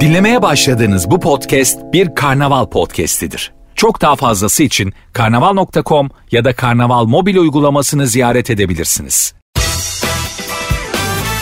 [0.00, 3.52] Dinlemeye başladığınız bu podcast bir karnaval podcastidir.
[3.74, 9.34] Çok daha fazlası için karnaval.com ya da karnaval mobil uygulamasını ziyaret edebilirsiniz.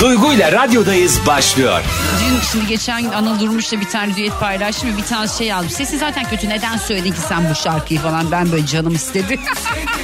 [0.00, 1.80] Duygu ile radyodayız başlıyor.
[2.20, 5.70] Dün şimdi geçen gün Anıl Durmuş'la bir tane düet paylaştım ve bir tane şey aldım.
[5.70, 9.38] Sesi zaten kötü neden söyledin ki sen bu şarkıyı falan ben böyle canım istedi.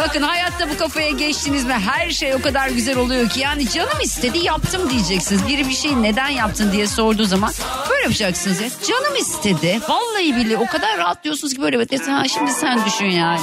[0.00, 4.00] Bakın hayatta bu kafaya geçtiniz mi her şey o kadar güzel oluyor ki yani canım
[4.02, 5.48] istedi yaptım diyeceksiniz.
[5.48, 7.52] Biri bir şeyi neden yaptın diye sorduğu zaman
[7.90, 8.68] böyle yapacaksınız ya.
[8.88, 9.80] Canım istedi.
[9.88, 13.40] Vallahi billahi o kadar rahat diyorsunuz ki böyle evet ha, şimdi sen düşün yani.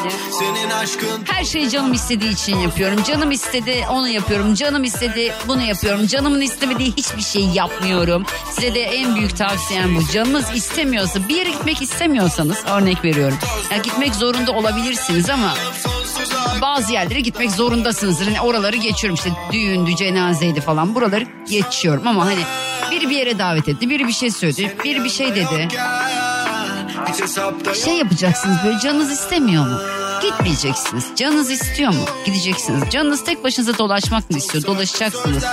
[1.26, 3.04] Her şeyi canım istediği için yapıyorum.
[3.04, 4.54] Canım istedi onu yapıyorum.
[4.54, 6.08] Canım istedi bunu yapıyorum.
[6.08, 8.26] Canımın istemediği hiçbir şey yapmıyorum.
[8.52, 10.12] Size de en büyük tavsiyem bu.
[10.14, 13.38] Canınız istemiyorsa bir yere gitmek istemiyorsanız örnek veriyorum.
[13.72, 15.54] Yani gitmek zorunda olabilirsiniz ama
[16.62, 18.26] bazı yerlere gitmek zorundasınızdır.
[18.26, 22.40] Hani oraları geçiyorum işte düğündü, cenazeydi falan buraları geçiyorum ama hani
[22.92, 25.68] biri bir yere davet etti, biri bir şey söyledi, biri bir şey dedi.
[27.84, 29.80] Şey yapacaksınız böyle canınız istemiyor mu?
[30.22, 31.06] Gitmeyeceksiniz.
[31.16, 32.06] Canınız istiyor mu?
[32.26, 32.90] Gideceksiniz.
[32.90, 34.64] Canınız tek başınıza dolaşmak mı istiyor?
[34.66, 35.44] Dolaşacaksınız.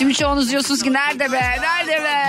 [0.00, 1.40] Şimdi çoğunuz diyorsunuz ki nerede be?
[1.60, 2.20] Nerede be?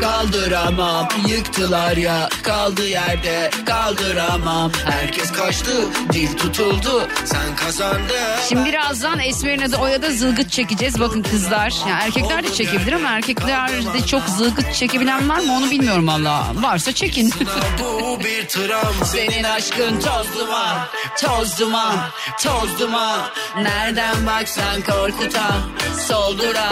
[0.00, 5.72] Kaldıramam yıktılar ya kaldı yerde kaldıramam Herkes kaçtı
[6.12, 8.16] dil tutuldu sen kazandın
[8.48, 11.00] Şimdi birazdan Esmer'in adı Oya'da zılgıt çekeceğiz.
[11.00, 11.74] Bakın kızlar.
[11.88, 16.46] Yani erkekler de çekebilir ama erkeklerde çok zılgıt çekebilen var mı onu bilmiyorum valla.
[16.54, 17.32] Varsa çekin.
[17.80, 20.78] Bu bir travma Senin aşkın toz duman
[21.20, 21.96] Toz duman
[22.42, 23.20] Toz duman
[23.56, 25.60] Nereden baksan korkutan
[26.06, 26.71] Solduran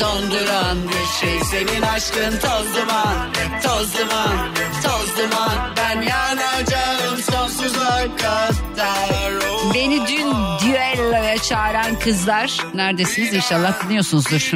[0.00, 9.32] Donduran bir şey Senin aşkın toz duman Toz duman Toz duman Ben yanacağım sonsuza kadar
[9.74, 10.34] Beni dün
[10.66, 12.56] düelloya çağıran kızlar.
[12.74, 14.52] Neredesiniz inşallah dinliyorsunuzdur.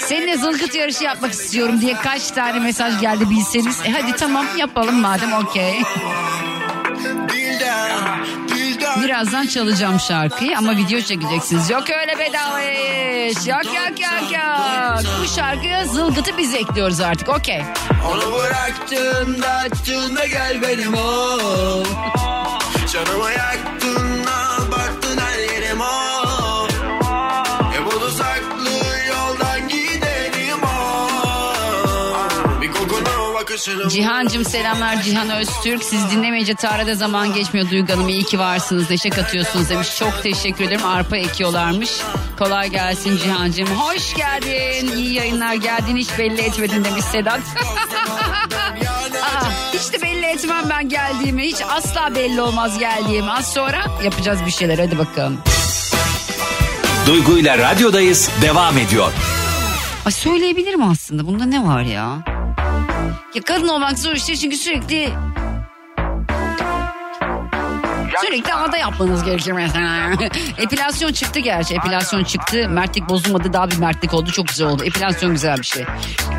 [0.00, 3.80] Seninle zılgıt yarışı yapmak istiyorum diye kaç tane mesaj geldi bilseniz.
[3.84, 5.82] E hadi tamam yapalım madem okey.
[9.18, 11.70] Birazdan çalacağım şarkıyı ama video çekeceksiniz.
[11.70, 13.46] Yok öyle bedava iş.
[13.46, 15.02] Yok yok yok yok.
[15.22, 17.62] Bu şarkıya zılgıtı biz ekliyoruz artık okey.
[18.12, 19.42] Onu bıraktın
[20.16, 21.84] da gel benim ol
[22.92, 23.77] Canımı yaktın
[33.88, 35.84] Cihancım selamlar Cihan Öztürk.
[35.84, 38.08] Siz dinlemeyince tarlada zaman geçmiyor Duygu Hanım.
[38.08, 38.90] İyi ki varsınız.
[38.90, 39.96] Neşe katıyorsunuz demiş.
[39.98, 40.84] Çok teşekkür ederim.
[40.86, 41.90] Arpa ekiyorlarmış.
[42.38, 43.68] Kolay gelsin Cihancım.
[43.68, 44.96] Hoş geldin.
[44.96, 45.96] İyi yayınlar geldin.
[45.96, 47.40] Hiç belli etmedin demiş Sedat.
[49.22, 49.44] Aa,
[49.74, 51.42] hiç de belli etmem ben geldiğimi.
[51.42, 53.28] Hiç asla belli olmaz geldiğim.
[53.30, 54.78] Az sonra yapacağız bir şeyler.
[54.78, 55.38] Hadi bakalım.
[57.06, 59.12] Duygu ile radyodayız devam ediyor.
[60.06, 61.26] Ay söyleyebilirim aslında.
[61.26, 62.18] Bunda ne var ya?
[63.34, 65.08] Ya kadın olmak zor işte çünkü sürekli
[68.24, 70.10] Sürekli ağda yapmanız gerekir mesela.
[70.58, 71.74] Epilasyon çıktı gerçi.
[71.74, 72.68] Epilasyon çıktı.
[72.68, 73.52] Mertlik bozulmadı.
[73.52, 74.30] Daha bir mertlik oldu.
[74.30, 74.84] Çok güzel oldu.
[74.84, 75.84] Epilasyon güzel bir şey.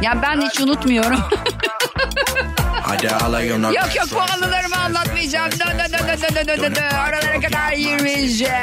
[0.01, 1.19] Ya ben hiç unutmuyorum.
[2.89, 5.51] Hadi alayına yok yok bu anılarımı anlatmayacağım.
[5.51, 6.81] Dö, dö, dö, dö, dö, dö, dö, dö.
[6.81, 8.53] Oralara kadar yürüyeceğim.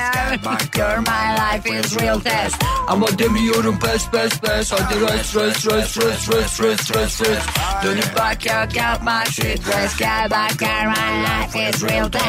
[0.73, 2.57] Girl my life is real test.
[2.89, 7.49] Ama demiyorum pes pes pes Hadi rest rest rest rest rest rest rest rest
[7.85, 9.97] Dönüp bak Yok yapma stres.
[9.99, 12.25] Gel bak gör my life is real test.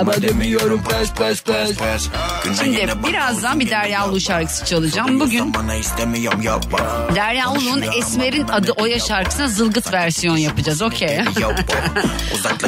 [0.00, 2.08] Ama demiyorum pes pes pes
[2.62, 5.20] Şimdi birazdan bir Derya Ulu şarkısı çalacağım.
[5.20, 5.54] Bugün
[7.14, 10.82] Derya Ulu'nun Esmer'in adı Oya şarkısına zılgıt versiyon yapacağız.
[10.82, 11.20] Okey.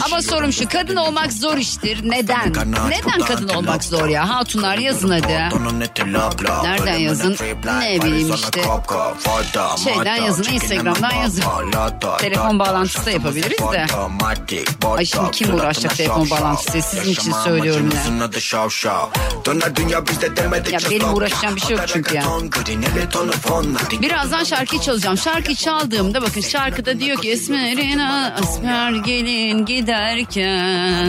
[0.05, 2.11] Ama sorum şu kadın olmak zor iştir.
[2.11, 2.53] Neden?
[2.91, 4.29] Neden kadın olmak zor ya?
[4.29, 5.33] Hatunlar yazın hadi.
[6.65, 7.37] Nereden yazın?
[7.81, 8.61] Ne bileyim işte.
[9.77, 11.43] Şeyden yazın, Instagram'dan yazın.
[12.19, 13.87] Telefon bağlantısı da yapabiliriz de.
[14.99, 16.83] Ay şimdi kim uğraşacak telefon bağlantısı?
[16.83, 18.03] Sizin için söylüyorum ya.
[20.73, 22.23] Ya benim uğraşacağım bir şey yok çünkü ya.
[24.03, 25.19] Birazdan şarkıyı çalacağım.
[25.19, 27.99] Şarkıyı çaldığımda bakın şarkıda diyor ki Esmer'in
[28.55, 31.09] Esmer gelin giderken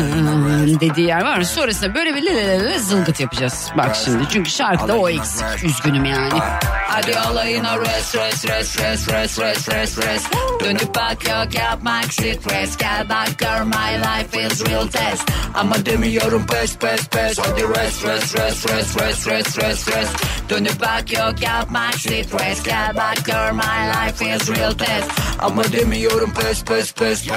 [0.80, 1.42] dediği yer var.
[1.42, 3.72] Sonrasında böyle bir lelelele zılgıt yapacağız.
[3.78, 5.64] Bak şimdi çünkü şarkıda o eksik.
[5.64, 6.40] Üzgünüm yani.
[6.88, 10.28] Hadi alayına rest rest rest rest rest rest rest rest.
[10.64, 12.78] Dönüp bak yok yapmak stres.
[12.78, 15.32] Gel bak gör my life is real test.
[15.54, 20.82] Ama demiyorum pes pes pes Hadi rest rest rest rest rest rest rest rest Dönüp
[20.82, 22.64] bak yok yapmak stres.
[22.64, 25.12] Gel bak gör my life is real test.
[25.40, 27.28] Ama demiyorum pes pes pes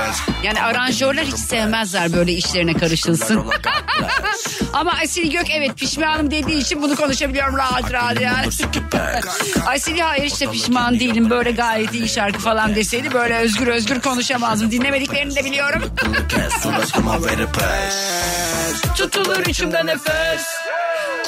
[0.43, 3.45] Yani aranjörler hiç sevmezler böyle işlerine karışılsın.
[4.73, 8.47] Ama Asil Gök evet pişmanım dediği için bunu konuşabiliyorum rahat rahat yani.
[9.67, 11.31] Ay Seliha Eriş de pişman değilim.
[11.31, 14.71] Böyle gayet iyi şarkı falan deseydi böyle özgür özgür konuşamazdım.
[14.71, 15.83] Dinlemediklerini de biliyorum.
[18.97, 20.58] Tutulur içimde nefes.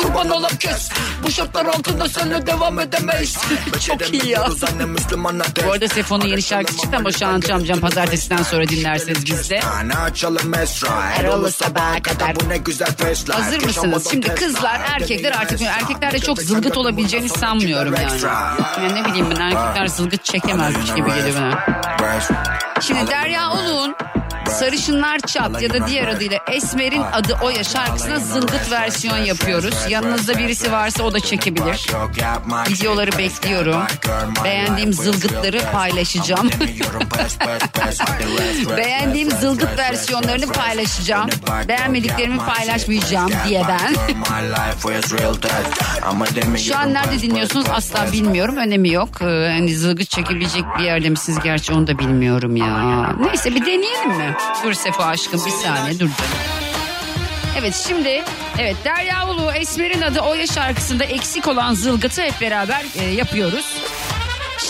[0.03, 0.89] Kurban olam kes.
[1.25, 3.37] Bu şartlar altında seninle devam edemeyiz.
[3.87, 4.45] Çok iyi ya.
[5.67, 9.61] Bu arada Sefo'nun yeni şarkısı çıktı ama şu an Camcam pazartesiden sonra dinlerseniz bizde.
[11.19, 12.35] Erol'u sabaha kadar.
[13.35, 14.09] Hazır mısınız?
[14.11, 18.21] Şimdi kızlar, erkekler artık erkeklerde çok zılgıt olabileceğini sanmıyorum yani.
[18.83, 21.67] Yani ne bileyim ben erkekler zılgıt çekemezmiş gibi geliyor bana.
[22.81, 23.95] Şimdi Derya Uluğ'un
[24.59, 29.75] Sarışınlar Çat ya da diğer adıyla Esmer'in adı Oya şarkısına zılgıt versiyon yapıyoruz.
[29.89, 31.87] Yanınızda birisi varsa o da çekebilir.
[32.71, 33.83] Videoları bekliyorum.
[34.45, 36.51] Beğendiğim zılgıtları paylaşacağım.
[38.77, 41.31] Beğendiğim zılgıt versiyonlarını paylaşacağım.
[41.69, 43.95] Beğenmediklerimi paylaşmayacağım diye ben.
[46.59, 48.57] Şu an nerede dinliyorsunuz asla bilmiyorum.
[48.57, 49.09] Önemi yok.
[49.23, 51.39] Ee, hani zılgıt çekebilecek bir yerde misiniz?
[51.45, 53.11] Gerçi onu da bilmiyorum ya.
[53.21, 54.35] Neyse bir deneyelim mi?
[54.65, 56.15] Dur Sefo aşkım bir saniye dur canım.
[57.59, 58.25] Evet şimdi
[58.59, 63.67] evet Derya Ulu Esmer'in adı Oya şarkısında eksik olan zılgıtı hep beraber e, yapıyoruz.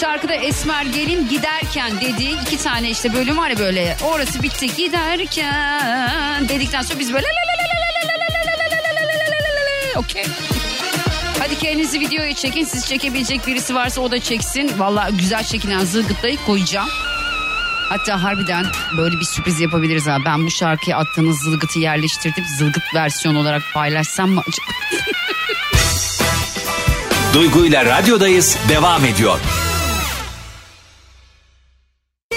[0.01, 6.49] Şarkıda Esmer gelin giderken dediği iki tane işte bölüm var ya böyle orası bitti giderken
[6.49, 7.27] dedikten sonra biz böyle
[9.97, 10.25] okey.
[11.39, 12.65] Hadi kendinizi videoya çekin.
[12.65, 14.79] Siz çekebilecek birisi varsa o da çeksin.
[14.79, 16.89] Valla güzel çekilen zılgıtlayı koyacağım.
[17.91, 18.67] Hatta harbiden
[18.97, 20.19] böyle bir sürpriz yapabiliriz ha.
[20.25, 22.45] Ben bu şarkıya attığınız zılgıtı yerleştirdim.
[22.59, 24.67] Zılgıt versiyon olarak paylaşsam mı acaba?
[27.35, 29.39] Duygu ile radyodayız devam ediyor.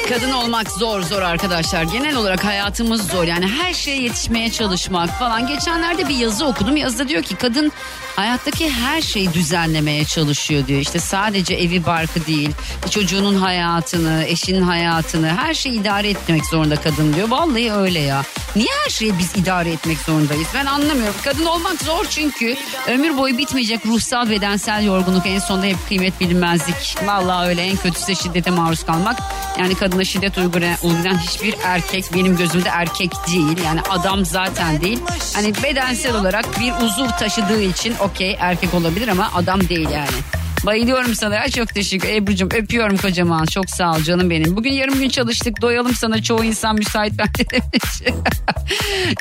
[0.09, 1.83] Kadın olmak zor zor arkadaşlar.
[1.83, 3.23] Genel olarak hayatımız zor.
[3.23, 5.47] Yani her şeye yetişmeye çalışmak falan.
[5.47, 6.77] Geçenlerde bir yazı okudum.
[6.77, 7.71] Yazıda diyor ki kadın
[8.15, 10.81] hayattaki her şeyi düzenlemeye çalışıyor diyor.
[10.81, 12.49] İşte sadece evi barkı değil.
[12.89, 17.29] Çocuğunun hayatını, eşinin hayatını her şeyi idare etmek zorunda kadın diyor.
[17.29, 18.23] Vallahi öyle ya.
[18.55, 20.47] Niye her şeyi biz idare etmek zorundayız?
[20.53, 21.15] Ben anlamıyorum.
[21.23, 22.55] Kadın olmak zor çünkü
[22.87, 26.95] ömür boyu bitmeyecek ruhsal bedensel yorgunluk en sonunda hep kıymet bilinmezlik.
[27.05, 29.19] Vallahi öyle en kötüsü de şiddete maruz kalmak.
[29.59, 33.57] Yani kadına şiddet uygulayan hiçbir erkek benim gözümde erkek değil.
[33.65, 34.99] Yani adam zaten değil.
[35.33, 40.17] Hani bedensel olarak bir uzuv taşıdığı için okey erkek olabilir ama adam değil yani.
[40.65, 44.55] Bayılıyorum sana ya çok teşekkür Ebru'cum öpüyorum kocaman çok sağ ol canım benim.
[44.55, 48.17] Bugün yarım gün çalıştık doyalım sana çoğu insan müsait bence demiş.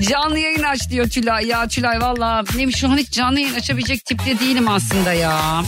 [0.11, 4.05] canlı yayın aç diyor Tülay ya Tülay valla neymiş şu an hiç canlı yayın açabilecek
[4.05, 5.63] tipte değilim aslında ya.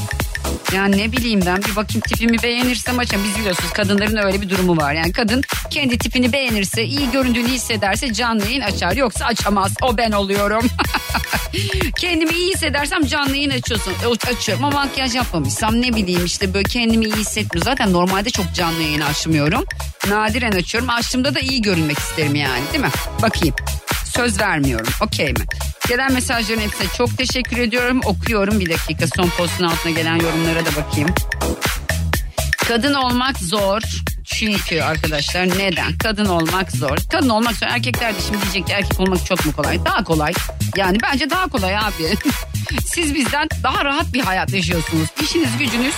[0.74, 3.24] Yani ne bileyim ben bir bakayım tipimi beğenirsem açarım.
[3.24, 4.92] Biz biliyorsunuz kadınların öyle bir durumu var.
[4.92, 8.96] Yani kadın kendi tipini beğenirse, iyi göründüğünü hissederse canlı yayın açar.
[8.96, 9.72] Yoksa açamaz.
[9.82, 10.66] O ben oluyorum.
[11.98, 13.92] kendimi iyi hissedersem canlı yayın açıyorsun.
[14.30, 17.70] Açıyorum ama makyaj yapmamışsam ne bileyim işte böyle kendimi iyi hissetmiyorum.
[17.70, 19.64] Zaten normalde çok canlı yayın açmıyorum.
[20.08, 20.90] Nadiren açıyorum.
[20.90, 22.90] Açtığımda da iyi görünmek isterim yani değil mi?
[23.22, 23.54] Bakayım.
[24.16, 24.92] Söz vermiyorum.
[25.00, 25.44] Okey mi?
[25.88, 28.00] Gelen mesajların hepsine çok teşekkür ediyorum.
[28.04, 31.10] Okuyorum bir dakika son postun altına gelen yorumlara da bakayım.
[32.68, 33.82] Kadın olmak zor.
[34.24, 35.98] Çünkü arkadaşlar neden?
[35.98, 36.96] Kadın olmak zor.
[37.12, 37.66] Kadın olmak zor.
[37.66, 39.84] Erkekler de şimdi diyecek ki erkek olmak çok mu kolay?
[39.84, 40.32] Daha kolay.
[40.76, 42.14] Yani bence daha kolay abi.
[42.86, 45.08] Siz bizden daha rahat bir hayat yaşıyorsunuz.
[45.22, 45.94] İşiniz gücünüz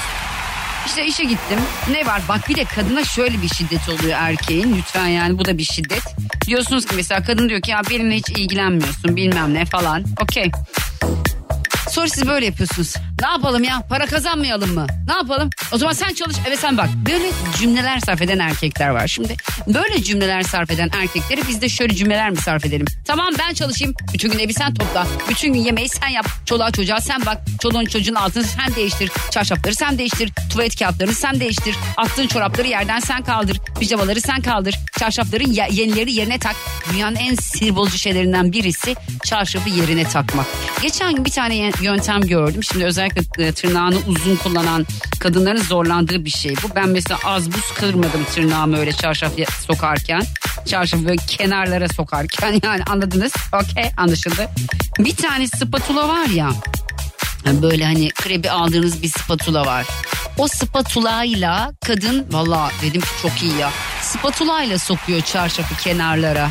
[0.86, 1.58] işte işe gittim.
[1.90, 2.22] Ne var?
[2.28, 4.76] Bak bir de kadına şöyle bir şiddet oluyor erkeğin.
[4.76, 6.02] Lütfen yani bu da bir şiddet.
[6.46, 10.04] Diyorsunuz ki mesela kadın diyor ki ya benimle hiç ilgilenmiyorsun bilmem ne falan.
[10.22, 10.50] Okey.
[11.90, 12.94] Sonra siz böyle yapıyorsunuz.
[13.20, 13.82] Ne yapalım ya?
[13.88, 14.86] Para kazanmayalım mı?
[15.08, 15.50] Ne yapalım?
[15.72, 16.36] O zaman sen çalış.
[16.48, 16.88] Evet sen bak.
[17.06, 19.08] Böyle cümleler sarf eden erkekler var.
[19.08, 22.86] Şimdi böyle cümleler sarf eden erkekleri biz de şöyle cümleler mi sarf edelim?
[23.04, 23.94] Tamam ben çalışayım.
[24.14, 25.06] Bütün gün evi sen topla.
[25.30, 26.26] Bütün gün yemeği sen yap.
[26.46, 27.38] Çoluğa çocuğa sen bak.
[27.62, 29.10] Çoluğun çocuğun altını sen değiştir.
[29.30, 30.32] Çarşafları sen değiştir.
[30.52, 31.76] Tuvalet kağıtlarını sen değiştir.
[31.96, 33.60] Attığın çorapları yerden sen kaldır.
[33.80, 34.74] Pijamaları sen kaldır.
[34.98, 35.42] Çarşafları
[35.72, 36.56] yenileri yerine tak.
[36.92, 38.94] Dünyanın en sinir bozucu şeylerinden birisi
[39.24, 40.46] çarşafı yerine takmak.
[40.82, 42.62] Geçen gün bir tane yöntem gördüm.
[42.64, 44.86] Şimdi özellikle tırnağını uzun kullanan
[45.20, 46.74] kadınların zorlandığı bir şey bu.
[46.74, 49.32] Ben mesela az buz kırmadım tırnağımı öyle çarşaf
[49.66, 50.22] sokarken.
[50.66, 53.32] Çarşafı böyle kenarlara sokarken yani anladınız.
[53.52, 54.48] Okey anlaşıldı.
[54.98, 56.50] Bir tane spatula var ya
[57.62, 59.86] böyle hani krebi aldığınız bir spatula var.
[60.38, 63.70] O spatulayla kadın valla dedim ki çok iyi ya.
[64.02, 66.48] Spatulayla sokuyor çarşafı kenarlara.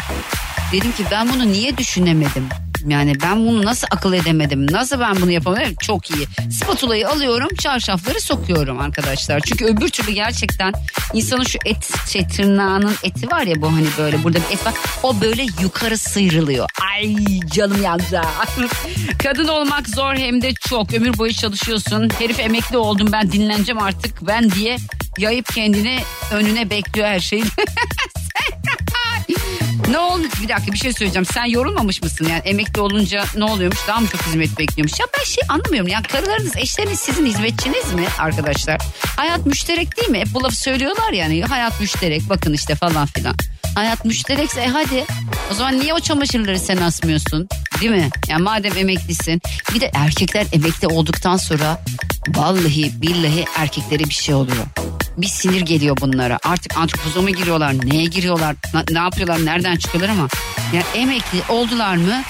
[0.72, 2.50] Dedim ki ben bunu niye düşünemedim?
[2.86, 3.14] Yapmışım yani.
[3.22, 4.68] Ben bunu nasıl akıl edemedim?
[4.72, 5.76] Nasıl ben bunu yapamadım?
[5.82, 6.28] Çok iyi.
[6.52, 9.40] Spatulayı alıyorum çarşafları sokuyorum arkadaşlar.
[9.40, 10.74] Çünkü öbür türlü gerçekten
[11.14, 14.74] insanın şu et şey, tırnağının eti var ya bu hani böyle burada bir et var.
[15.04, 16.70] O böyle yukarı sıyrılıyor.
[16.94, 17.16] Ay
[17.54, 18.22] canım yandı.
[19.24, 20.94] Kadın olmak zor hem de çok.
[20.94, 22.10] Ömür boyu çalışıyorsun.
[22.20, 24.78] Herif emekli oldum ben dinleneceğim artık ben diye
[25.18, 26.00] yayıp kendini
[26.32, 27.44] önüne bekliyor her şeyi.
[29.90, 30.28] ne oldu?
[30.44, 31.26] Bir dakika bir şey söyleyeceğim.
[31.26, 32.28] Sen yorulmamış mısın?
[32.30, 33.80] Yani emekli olunca ne oluyormuş?
[33.88, 35.00] Daha mı çok hizmet bekliyormuş?
[35.00, 35.88] Ya ben şey anlamıyorum.
[35.88, 38.82] Yani karılarınız, eşleriniz sizin hizmetçiniz mi arkadaşlar?
[39.18, 40.20] Hayat müşterek değil mi?
[40.20, 41.44] Hep bu lafı söylüyorlar yani.
[41.44, 43.36] Hayat müşterek bakın işte falan filan.
[43.76, 45.06] Hayat müşterekse e hadi.
[45.52, 47.50] O zaman niye o çamaşırları sen asmıyorsun?
[47.82, 48.10] Değil mi?
[48.28, 49.42] Yani madem emeklisin.
[49.74, 51.84] Bir de erkekler emekli olduktan sonra
[52.36, 54.66] vallahi billahi erkeklere bir şey oluyor.
[55.18, 56.40] Bir sinir geliyor bunlara.
[56.44, 57.74] Artık antropozoma giriyorlar.
[57.84, 58.56] Neye giriyorlar?
[58.92, 59.46] Ne yapıyorlar?
[59.46, 60.28] Nereden çıkıyorlar ama.
[60.74, 62.24] Yani emekli oldular mı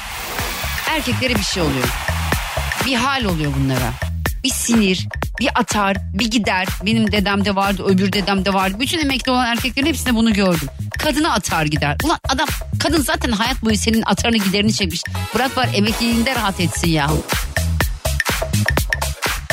[0.89, 1.88] erkeklere bir şey oluyor.
[2.86, 3.92] Bir hal oluyor bunlara.
[4.44, 5.08] Bir sinir,
[5.39, 6.68] bir atar, bir gider.
[6.86, 8.77] Benim dedemde vardı, öbür dedemde vardı.
[8.80, 10.70] Bütün emekli olan erkeklerin hepsinde bunu gördüm.
[11.00, 11.98] Kadına atar gider.
[12.04, 12.48] Ulan adam
[12.80, 15.01] kadın zaten hayat boyu senin atarını giderini çekmiş.
[15.36, 17.10] Bırak var emekliliğinde rahat etsin ya.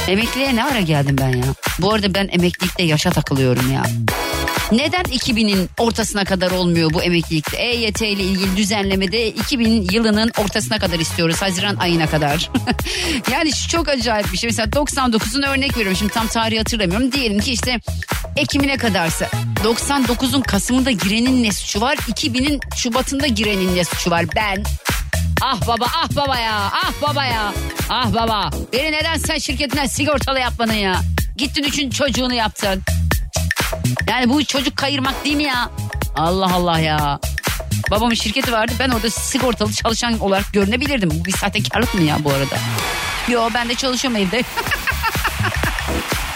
[0.09, 1.45] Emekliye ne ara geldim ben ya?
[1.79, 3.83] Bu arada ben emeklilikte yaşa takılıyorum ya.
[4.73, 7.57] Neden 2000'in ortasına kadar olmuyor bu emeklilikte?
[7.57, 11.43] EYT ile ilgili düzenlemede 2000 yılının ortasına kadar istiyoruz.
[11.43, 12.51] Haziran ayına kadar.
[13.33, 14.49] yani şu çok acayip bir şey.
[14.49, 15.97] Mesela 99'un örnek veriyorum.
[15.97, 17.13] Şimdi tam tarihi hatırlamıyorum.
[17.13, 17.81] Diyelim ki işte
[18.37, 19.29] Ekim'ine kadarsa
[19.65, 21.97] 99'un Kasım'ında girenin ne suçu var?
[21.97, 24.25] 2000'in Şubat'ında girenin ne suçu var?
[24.37, 24.65] Ben
[25.45, 27.53] Ah baba ah baba ya ah baba ya.
[27.91, 31.01] Ah baba beni neden sen şirketinden sigortalı yapmadın ya?
[31.37, 32.83] Gittin üçün çocuğunu yaptın.
[34.09, 35.71] Yani bu çocuk kayırmak değil mi ya?
[36.17, 37.21] Allah Allah ya.
[37.91, 41.11] Babamın şirketi vardı ben orada sigortalı çalışan olarak görünebilirdim.
[41.11, 42.57] Bu bir sahtekarlık mı ya bu arada?
[43.29, 44.43] Yo ben de çalışıyorum evde.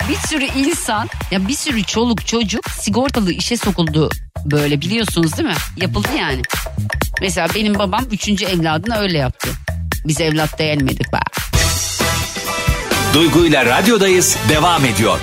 [0.09, 4.11] Bir sürü insan ya bir sürü çoluk çocuk sigortalı işe sokuldu
[4.45, 5.55] böyle biliyorsunuz değil mi?
[5.77, 6.43] Yapıldı yani
[7.21, 9.49] Mesela benim babam üçüncü evladını öyle yaptı.
[10.05, 11.19] Biz evlat değilmedik be.
[13.15, 15.19] Duygu ile radyodayız devam ediyor.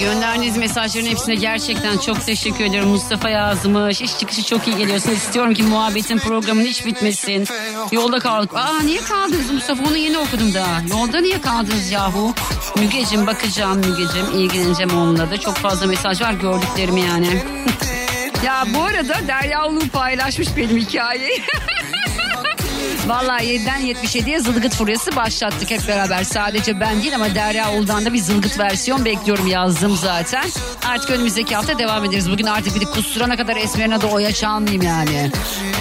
[0.00, 2.88] Gönderdiğiniz mesajların hepsine gerçekten çok teşekkür ederim.
[2.88, 4.00] Mustafa yazmış.
[4.00, 5.10] İş çıkışı çok iyi geliyorsun.
[5.10, 7.46] İstiyorum ki muhabbetin programın hiç bitmesin.
[7.92, 8.50] Yolda kaldık.
[8.54, 9.82] Aa niye kaldınız Mustafa?
[9.88, 10.82] Onu yeni okudum daha.
[10.90, 12.34] Yolda niye kaldınız yahu?
[12.78, 14.38] Mügecim bakacağım Mügecim.
[14.40, 15.40] ilgileneceğim onunla da.
[15.40, 17.28] Çok fazla mesaj var gördüklerim yani.
[18.44, 21.42] Ya bu arada Derya Ulu paylaşmış benim hikayeyi.
[23.06, 26.24] Vallahi 7'den 77'ye zılgıt furyası başlattık hep beraber.
[26.24, 30.44] Sadece ben değil ama Derya Ulu'dan da bir zılgıt versiyon bekliyorum yazdım zaten.
[30.88, 32.30] Artık önümüzdeki hafta devam ederiz.
[32.30, 35.30] Bugün artık bir de kusturana kadar Esmer'in adı Oya çalmayayım yani.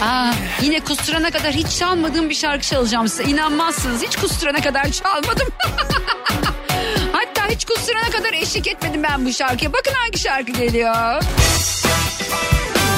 [0.04, 3.24] Aa, yine kusturana kadar hiç çalmadığım bir şarkı çalacağım size.
[3.24, 5.48] İnanmazsınız hiç kusturana kadar çalmadım.
[7.12, 9.74] Hatta hiç kusturana kadar eşlik etmedim ben bu şarkıya.
[9.74, 11.24] Bakın hangi şarkı geliyor.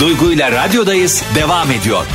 [0.01, 2.05] Duygu ile radyodayız devam ediyor.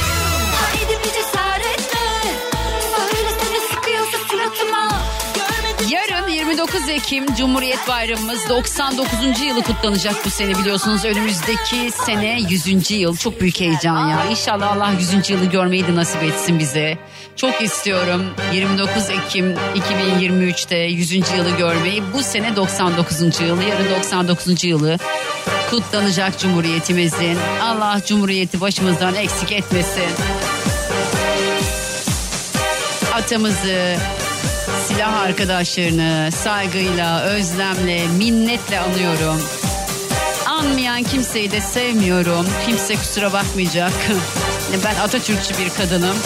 [5.91, 9.09] Yarın 29 Ekim Cumhuriyet Bayramımız 99.
[9.47, 11.05] yılı kutlanacak bu sene biliyorsunuz.
[11.05, 12.91] Önümüzdeki sene 100.
[12.91, 13.17] yıl.
[13.17, 14.25] Çok büyük heyecan ya.
[14.31, 15.31] İnşallah Allah 100.
[15.31, 16.99] yılı görmeyi de nasip etsin bize.
[17.37, 21.13] Çok istiyorum 29 Ekim 2023'te 100.
[21.13, 22.03] yılı görmeyi.
[22.15, 23.41] Bu sene 99.
[23.41, 24.65] yılı, yarın 99.
[24.65, 24.99] yılı
[25.71, 27.39] kutlanacak Cumhuriyetimizin.
[27.63, 30.11] Allah Cumhuriyeti başımızdan eksik etmesin.
[33.15, 33.97] Atamızı,
[34.89, 39.43] silah arkadaşlarını saygıyla, özlemle, minnetle anıyorum.
[40.47, 42.47] Anmayan kimseyi de sevmiyorum.
[42.67, 43.93] Kimse kusura bakmayacak.
[44.85, 46.17] Ben Atatürkçü bir kadınım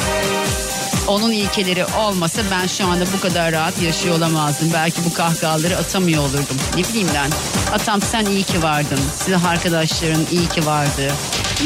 [1.11, 4.71] onun ilkeleri olmasa ben şu anda bu kadar rahat yaşıyor olamazdım.
[4.75, 6.57] Belki bu kahkahaları atamıyor olurdum.
[6.77, 7.31] Ne bileyim ben.
[7.75, 9.01] Atam sen iyi ki vardın.
[9.17, 11.13] Silah arkadaşların iyi ki vardı.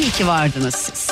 [0.03, 1.04] İyi ki vardınız siz.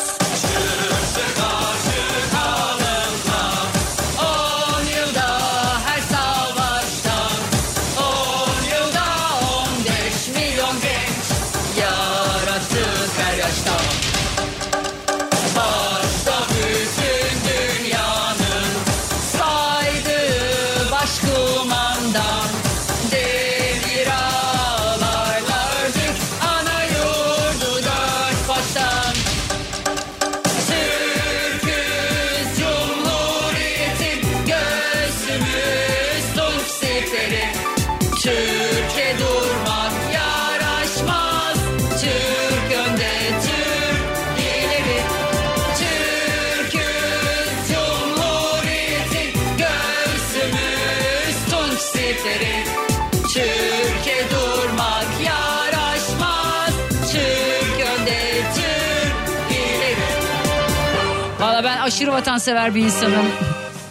[61.41, 63.27] Valla ben aşırı vatansever bir insanım.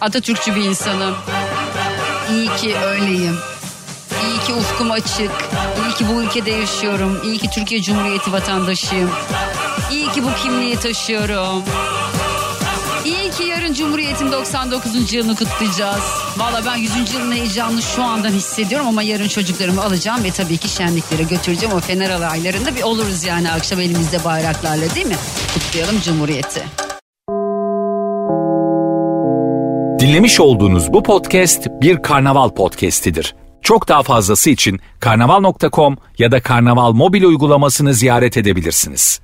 [0.00, 1.14] Atatürkçü bir insanım.
[2.30, 3.38] İyi ki öyleyim.
[4.24, 5.30] İyi ki ufkum açık.
[5.84, 7.20] İyi ki bu ülkede yaşıyorum.
[7.24, 9.10] İyi ki Türkiye Cumhuriyeti vatandaşıyım.
[9.90, 11.62] İyi ki bu kimliği taşıyorum.
[13.04, 15.12] İyi ki yarın Cumhuriyet'in 99.
[15.12, 16.02] yılını kutlayacağız.
[16.36, 17.14] Valla ben 100.
[17.14, 21.74] yılın heyecanını şu andan hissediyorum ama yarın çocuklarımı alacağım ve tabii ki şenliklere götüreceğim.
[21.74, 25.16] O Fener alaylarında bir oluruz yani akşam elimizde bayraklarla değil mi?
[25.54, 26.62] Kutlayalım Cumhuriyeti.
[30.00, 33.34] Dinlemiş olduğunuz bu podcast bir karnaval podcastidir.
[33.62, 39.20] Çok daha fazlası için karnaval.com ya da karnaval mobil uygulamasını ziyaret edebilirsiniz.